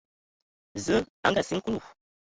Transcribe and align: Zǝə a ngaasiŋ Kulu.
Zǝə 0.85 0.95
a 1.25 1.27
ngaasiŋ 1.31 1.59
Kulu. 1.63 1.79